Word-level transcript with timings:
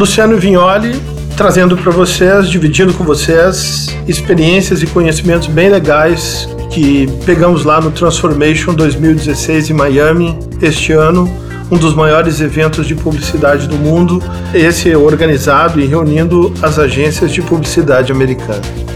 Luciano 0.00 0.38
Vignoli 0.38 0.98
trazendo 1.36 1.76
para 1.76 1.92
vocês, 1.92 2.48
dividindo 2.48 2.94
com 2.94 3.04
vocês 3.04 3.94
experiências 4.08 4.82
e 4.82 4.86
conhecimentos 4.86 5.46
bem 5.46 5.68
legais 5.68 6.48
que 6.70 7.06
pegamos 7.26 7.64
lá 7.64 7.82
no 7.82 7.90
Transformation 7.90 8.72
2016 8.72 9.68
em 9.68 9.74
Miami 9.74 10.38
este 10.62 10.94
ano, 10.94 11.30
um 11.70 11.76
dos 11.76 11.94
maiores 11.94 12.40
eventos 12.40 12.86
de 12.86 12.94
publicidade 12.94 13.68
do 13.68 13.76
mundo, 13.76 14.22
esse 14.54 14.96
organizado 14.96 15.78
e 15.78 15.84
reunindo 15.84 16.50
as 16.62 16.78
agências 16.78 17.30
de 17.30 17.42
publicidade 17.42 18.10
americanas. 18.10 18.89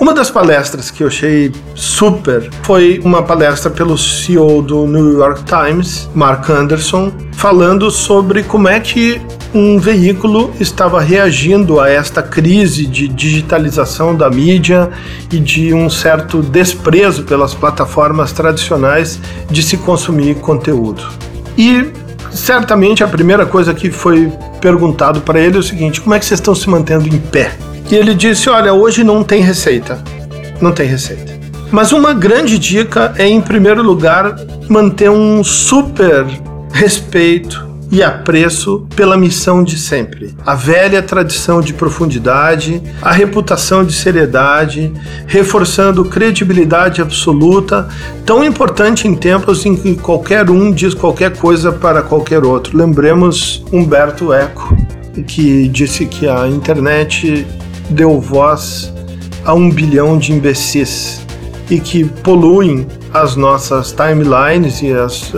Uma 0.00 0.14
das 0.14 0.30
palestras 0.30 0.92
que 0.92 1.02
eu 1.02 1.08
achei 1.08 1.50
super 1.74 2.48
foi 2.62 3.00
uma 3.04 3.20
palestra 3.20 3.68
pelo 3.68 3.98
CEO 3.98 4.62
do 4.62 4.86
New 4.86 5.18
York 5.18 5.42
Times, 5.42 6.08
Mark 6.14 6.48
Anderson, 6.48 7.12
falando 7.32 7.90
sobre 7.90 8.44
como 8.44 8.68
é 8.68 8.78
que 8.78 9.20
um 9.52 9.76
veículo 9.76 10.52
estava 10.60 11.00
reagindo 11.00 11.80
a 11.80 11.90
esta 11.90 12.22
crise 12.22 12.86
de 12.86 13.08
digitalização 13.08 14.14
da 14.14 14.30
mídia 14.30 14.88
e 15.32 15.40
de 15.40 15.74
um 15.74 15.90
certo 15.90 16.42
desprezo 16.42 17.24
pelas 17.24 17.52
plataformas 17.52 18.30
tradicionais 18.30 19.18
de 19.50 19.64
se 19.64 19.76
consumir 19.78 20.36
conteúdo. 20.36 21.02
E 21.56 21.90
certamente 22.30 23.02
a 23.02 23.08
primeira 23.08 23.44
coisa 23.44 23.74
que 23.74 23.90
foi 23.90 24.30
perguntado 24.60 25.20
para 25.22 25.40
ele 25.40 25.56
é 25.56 25.60
o 25.60 25.62
seguinte: 25.62 26.00
como 26.00 26.14
é 26.14 26.20
que 26.20 26.24
vocês 26.24 26.38
estão 26.38 26.54
se 26.54 26.70
mantendo 26.70 27.08
em 27.08 27.18
pé? 27.18 27.50
E 27.90 27.94
ele 27.94 28.14
disse: 28.14 28.48
Olha, 28.50 28.72
hoje 28.74 29.02
não 29.02 29.22
tem 29.22 29.40
receita. 29.40 30.02
Não 30.60 30.72
tem 30.72 30.86
receita. 30.86 31.38
Mas 31.70 31.92
uma 31.92 32.14
grande 32.14 32.58
dica 32.58 33.12
é, 33.16 33.26
em 33.26 33.40
primeiro 33.40 33.82
lugar, 33.82 34.36
manter 34.68 35.10
um 35.10 35.44
super 35.44 36.26
respeito 36.72 37.68
e 37.90 38.02
apreço 38.02 38.86
pela 38.94 39.16
missão 39.16 39.64
de 39.64 39.78
sempre. 39.78 40.34
A 40.44 40.54
velha 40.54 41.02
tradição 41.02 41.60
de 41.60 41.72
profundidade, 41.72 42.82
a 43.00 43.12
reputação 43.12 43.84
de 43.84 43.94
seriedade, 43.94 44.92
reforçando 45.26 46.04
credibilidade 46.04 47.00
absoluta, 47.00 47.88
tão 48.26 48.44
importante 48.44 49.08
em 49.08 49.14
tempos 49.14 49.64
em 49.64 49.74
que 49.74 49.94
qualquer 49.96 50.50
um 50.50 50.70
diz 50.70 50.92
qualquer 50.94 51.36
coisa 51.36 51.72
para 51.72 52.02
qualquer 52.02 52.44
outro. 52.44 52.76
Lembremos 52.76 53.64
Humberto 53.72 54.32
Eco, 54.32 54.76
que 55.26 55.66
disse 55.68 56.04
que 56.04 56.28
a 56.28 56.46
internet 56.46 57.46
deu 57.90 58.20
voz 58.20 58.92
a 59.44 59.54
um 59.54 59.70
bilhão 59.70 60.18
de 60.18 60.32
imbecis 60.32 61.20
e 61.70 61.78
que 61.78 62.04
poluem 62.04 62.86
as 63.12 63.36
nossas 63.36 63.92
timelines 63.92 64.82
e 64.82 64.92
as, 64.92 65.32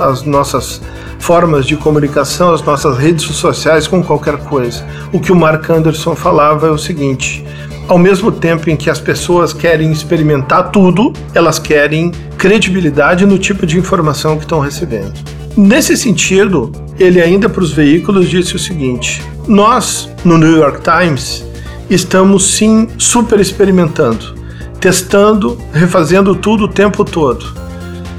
as 0.00 0.22
nossas 0.22 0.80
formas 1.18 1.66
de 1.66 1.76
comunicação, 1.76 2.52
as 2.52 2.62
nossas 2.62 2.98
redes 2.98 3.24
sociais 3.24 3.86
com 3.86 4.02
qualquer 4.02 4.36
coisa. 4.38 4.84
O 5.12 5.20
que 5.20 5.32
o 5.32 5.36
Mark 5.36 5.68
Anderson 5.68 6.16
falava 6.16 6.66
é 6.66 6.70
o 6.70 6.78
seguinte: 6.78 7.44
ao 7.86 7.98
mesmo 7.98 8.32
tempo 8.32 8.70
em 8.70 8.76
que 8.76 8.90
as 8.90 9.00
pessoas 9.00 9.52
querem 9.52 9.92
experimentar 9.92 10.70
tudo, 10.70 11.12
elas 11.34 11.58
querem 11.58 12.10
credibilidade 12.38 13.26
no 13.26 13.38
tipo 13.38 13.66
de 13.66 13.78
informação 13.78 14.36
que 14.36 14.44
estão 14.44 14.60
recebendo. 14.60 15.12
Nesse 15.56 15.96
sentido, 15.96 16.72
ele 16.98 17.20
ainda 17.20 17.48
para 17.48 17.62
os 17.62 17.72
veículos 17.72 18.28
disse 18.28 18.56
o 18.56 18.58
seguinte: 18.58 19.22
nós, 19.46 20.08
no 20.24 20.38
New 20.38 20.56
York 20.56 20.80
Times, 20.82 21.44
estamos 21.90 22.52
sim 22.52 22.88
super 22.96 23.40
experimentando, 23.40 24.34
testando, 24.80 25.58
refazendo 25.72 26.34
tudo 26.36 26.64
o 26.64 26.68
tempo 26.68 27.04
todo. 27.04 27.44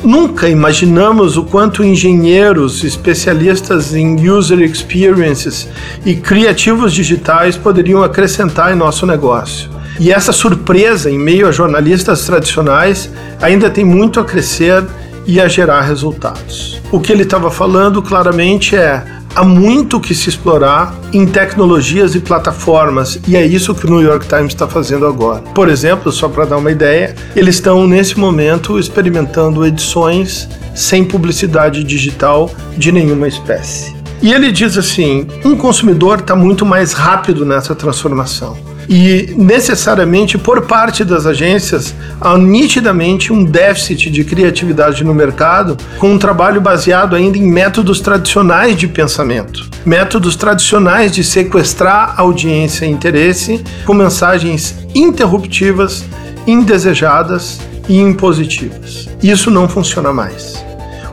Nunca 0.03 0.49
imaginamos 0.49 1.37
o 1.37 1.43
quanto 1.43 1.83
engenheiros, 1.83 2.83
especialistas 2.83 3.93
em 3.93 4.29
user 4.29 4.59
experiences 4.59 5.69
e 6.05 6.15
criativos 6.15 6.91
digitais 6.91 7.55
poderiam 7.55 8.03
acrescentar 8.03 8.73
em 8.73 8.75
nosso 8.75 9.05
negócio. 9.05 9.69
E 9.99 10.11
essa 10.11 10.31
surpresa 10.31 11.11
em 11.11 11.19
meio 11.19 11.47
a 11.47 11.51
jornalistas 11.51 12.25
tradicionais 12.25 13.11
ainda 13.39 13.69
tem 13.69 13.85
muito 13.85 14.19
a 14.19 14.25
crescer 14.25 14.83
e 15.27 15.39
a 15.39 15.47
gerar 15.47 15.81
resultados. 15.81 16.81
O 16.91 16.99
que 16.99 17.11
ele 17.11 17.21
estava 17.21 17.51
falando 17.51 18.01
claramente 18.01 18.75
é 18.75 19.03
há 19.35 19.43
muito 19.43 19.99
que 19.99 20.13
se 20.13 20.29
explorar 20.29 20.93
em 21.13 21.25
tecnologias 21.25 22.15
e 22.15 22.19
plataformas, 22.19 23.19
e 23.27 23.35
é 23.35 23.45
isso 23.45 23.73
que 23.73 23.85
o 23.85 23.89
New 23.89 24.01
York 24.01 24.27
Times 24.27 24.53
está 24.53 24.67
fazendo 24.67 25.05
agora. 25.05 25.41
Por 25.53 25.69
exemplo, 25.69 26.11
só 26.11 26.27
para 26.29 26.45
dar 26.45 26.57
uma 26.57 26.71
ideia, 26.71 27.15
eles 27.35 27.55
estão 27.55 27.87
nesse 27.87 28.19
momento 28.19 28.79
experimentando 28.79 29.65
edições 29.65 30.47
sem 30.75 31.03
publicidade 31.03 31.83
digital 31.83 32.49
de 32.77 32.91
nenhuma 32.91 33.27
espécie. 33.27 33.95
E 34.21 34.31
ele 34.31 34.51
diz 34.51 34.77
assim: 34.77 35.27
um 35.43 35.55
consumidor 35.55 36.19
está 36.19 36.35
muito 36.35 36.65
mais 36.65 36.93
rápido 36.93 37.45
nessa 37.45 37.73
transformação. 37.73 38.55
E 38.89 39.33
necessariamente 39.37 40.37
por 40.37 40.63
parte 40.63 41.03
das 41.03 41.25
agências 41.25 41.93
há 42.19 42.37
nitidamente 42.37 43.31
um 43.31 43.43
déficit 43.43 44.09
de 44.09 44.23
criatividade 44.23 45.03
no 45.03 45.13
mercado, 45.13 45.77
com 45.99 46.11
um 46.11 46.17
trabalho 46.17 46.59
baseado 46.59 47.15
ainda 47.15 47.37
em 47.37 47.47
métodos 47.47 47.99
tradicionais 47.99 48.75
de 48.75 48.87
pensamento, 48.87 49.69
métodos 49.85 50.35
tradicionais 50.35 51.11
de 51.11 51.23
sequestrar 51.23 52.15
audiência 52.17 52.85
e 52.85 52.91
interesse 52.91 53.63
com 53.85 53.93
mensagens 53.93 54.75
interruptivas, 54.93 56.03
indesejadas 56.45 57.59
e 57.87 57.99
impositivas. 57.99 59.09
Isso 59.21 59.49
não 59.49 59.67
funciona 59.67 60.11
mais. 60.11 60.63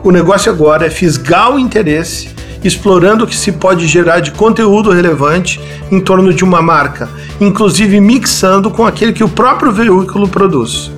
O 0.03 0.11
negócio 0.11 0.51
agora 0.51 0.85
é 0.85 0.89
fisgar 0.89 1.53
o 1.53 1.59
interesse 1.59 2.29
explorando 2.63 3.23
o 3.23 3.27
que 3.27 3.35
se 3.35 3.51
pode 3.51 3.87
gerar 3.87 4.19
de 4.19 4.31
conteúdo 4.31 4.91
relevante 4.91 5.59
em 5.91 5.99
torno 5.99 6.33
de 6.33 6.43
uma 6.43 6.61
marca, 6.61 7.09
inclusive 7.39 7.99
mixando 7.99 8.69
com 8.69 8.85
aquele 8.85 9.13
que 9.13 9.23
o 9.23 9.29
próprio 9.29 9.71
veículo 9.71 10.27
produz. 10.27 10.91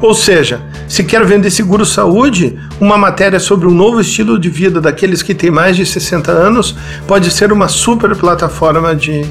Ou 0.00 0.14
seja, 0.14 0.60
se 0.88 1.04
quer 1.04 1.24
vender 1.24 1.50
seguro 1.50 1.86
saúde, 1.86 2.58
uma 2.80 2.98
matéria 2.98 3.38
sobre 3.38 3.68
um 3.68 3.70
novo 3.70 4.00
estilo 4.00 4.38
de 4.38 4.48
vida 4.48 4.80
daqueles 4.80 5.22
que 5.22 5.34
têm 5.34 5.50
mais 5.50 5.76
de 5.76 5.86
60 5.86 6.30
anos 6.30 6.74
pode 7.06 7.30
ser 7.30 7.52
uma 7.52 7.68
super 7.68 8.16
plataforma 8.16 8.94
de 8.94 9.24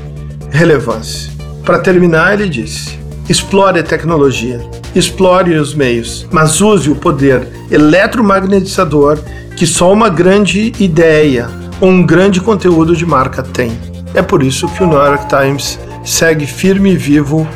relevância. 0.50 1.30
Para 1.66 1.80
terminar, 1.80 2.34
ele 2.34 2.50
disse: 2.50 2.98
explore 3.28 3.80
a 3.80 3.84
tecnologia, 3.84 4.62
explore 4.96 5.54
os 5.56 5.74
meios, 5.74 6.26
mas 6.32 6.62
use 6.62 6.90
o 6.90 6.96
poder 6.96 7.48
eletromagnetizador 7.70 9.20
que 9.56 9.68
só 9.68 9.92
uma 9.92 10.10
grande 10.10 10.74
ideia 10.80 11.61
um 11.82 12.06
grande 12.06 12.40
conteúdo 12.40 12.96
de 12.96 13.06
marca 13.06 13.42
tem. 13.42 13.78
É 14.14 14.22
por 14.22 14.44
isso 14.44 14.68
que 14.70 14.84
o 14.84 14.88
New 14.88 14.98
York 14.98 15.26
Times 15.28 15.80
segue 16.04 16.46
firme 16.46 16.92
e 16.92 16.98
vivo, 16.98 17.48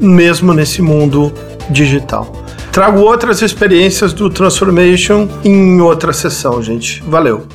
mesmo 0.00 0.52
nesse 0.54 0.80
mundo 0.80 1.32
digital. 1.70 2.30
Trago 2.70 3.00
outras 3.00 3.42
experiências 3.42 4.12
do 4.12 4.30
Transformation 4.30 5.28
em 5.44 5.80
outra 5.80 6.12
sessão, 6.12 6.62
gente. 6.62 7.02
Valeu! 7.06 7.46